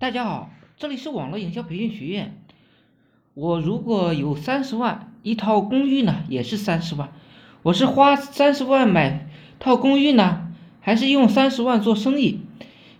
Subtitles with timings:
[0.00, 2.40] 大家好，这里是网络营销培训学院。
[3.34, 7.08] 我如果有三十万，一套公寓呢也是三十万。
[7.64, 12.42] 我是花三十万买套公寓呢，还是用三十万做生意？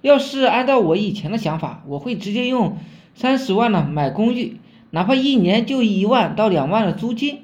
[0.00, 2.79] 要是按照我以前的想法，我会直接用
[3.14, 4.58] 三十万呢买公寓，
[4.90, 7.42] 哪怕一年就一万到两万的租金，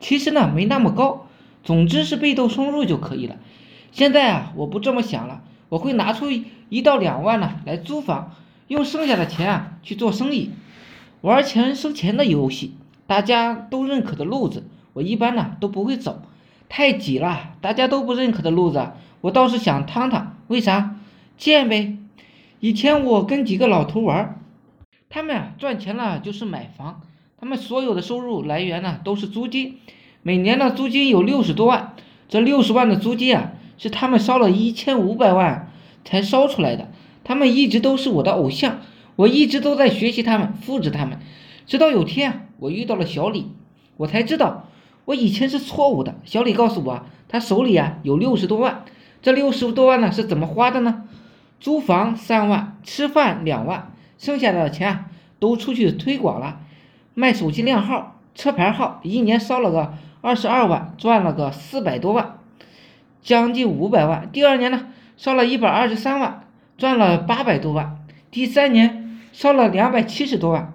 [0.00, 1.26] 其实呢没那么高，
[1.62, 3.36] 总之是被动收入就可以了。
[3.92, 8.32] 现在啊，我不这么想了，我会拿出一到两万呢来租房。
[8.74, 10.50] 用剩下的钱啊去做生意，
[11.20, 12.74] 玩钱生钱的游戏，
[13.06, 16.22] 大家都认可的路子，我一般呢都不会走。
[16.68, 18.88] 太挤了，大家都不认可的路子，
[19.20, 20.36] 我倒是想趟趟。
[20.48, 20.96] 为啥？
[21.38, 21.96] 贱呗。
[22.58, 24.40] 以前我跟几个老头玩，
[25.08, 27.02] 他们啊赚钱了就是买房，
[27.38, 29.78] 他们所有的收入来源呢都是租金，
[30.22, 31.94] 每年的租金有六十多万，
[32.28, 35.70] 这六十万的租金啊是他们烧了一千五百万
[36.04, 36.88] 才烧出来的。
[37.24, 38.80] 他们一直都是我的偶像，
[39.16, 41.18] 我一直都在学习他们，复制他们，
[41.66, 43.50] 直到有天我遇到了小李，
[43.96, 44.68] 我才知道
[45.06, 46.16] 我以前是错误的。
[46.24, 48.84] 小李告诉我，他手里啊有六十多万，
[49.22, 51.04] 这六十多万呢是怎么花的呢？
[51.58, 55.06] 租房三万，吃饭两万，剩下的钱
[55.38, 56.60] 都出去推广了，
[57.14, 62.38] 卖手机靓号、车牌号，一年烧了个二十二万，赚了个四百多万，
[63.22, 64.28] 将近五百万。
[64.30, 66.43] 第二年呢，烧了一百二十三万。
[66.76, 70.72] 赚了八百多万，第三年烧了两百七十多万，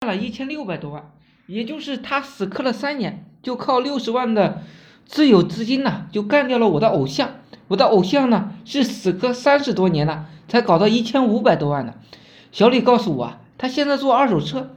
[0.00, 1.10] 赚了一千六百多万，
[1.46, 4.62] 也就是他死磕了三年，就靠六十万的
[5.04, 7.30] 自有资金呢，就干掉了我的偶像。
[7.68, 11.94] 我的偶像呢是死磕三十多年了，才搞到一千五百多万的。
[12.52, 14.70] 小李告诉我，他现在做二手车，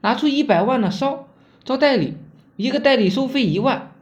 [0.00, 1.28] 拿出一百万呢烧
[1.62, 2.16] 招代理，
[2.56, 3.92] 一个代理收费一万，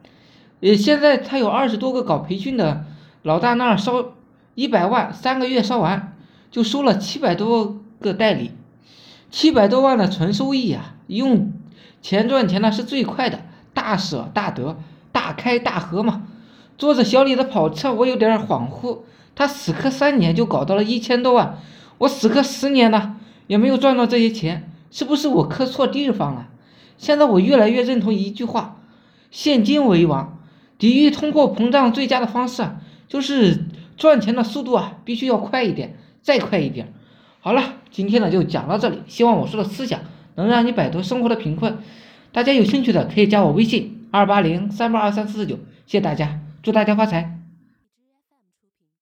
[0.61, 2.87] 呃，现在他有二十多个搞培训的
[3.22, 4.16] 老大那儿烧。
[4.57, 6.17] 一百万三个月烧完，
[6.51, 8.53] 就收了七百多个代理，
[9.31, 10.95] 七百多万的纯收益啊！
[11.09, 11.53] 用
[12.01, 13.41] 钱赚钱呢是最快的，
[13.75, 14.79] 大舍大得，
[15.12, 16.27] 大开大合嘛。
[16.78, 19.00] 坐着小李的跑车，我有点恍惚。
[19.34, 21.59] 他死磕三年就搞到了一千多万，
[21.99, 26.49] 我死磕十年呢也没有赚到这些钱，是不是我磕错地方了？
[26.97, 28.78] 现在我越来越认同一句话：
[29.31, 30.38] 现金为王，
[30.78, 32.67] 抵御通货膨胀最佳的方式
[33.06, 33.66] 就是。
[33.97, 36.93] 赚钱的速度啊，必须要快一点，再快一点。
[37.41, 40.01] 好了，今天呢就讲到这里，希望我说的思想
[40.34, 41.79] 能让你摆脱生活的贫困。
[42.33, 45.56] 大家有兴趣的可以加我微信二八零三八二三四四九，
[45.87, 47.46] 谢谢大家，祝大家发财。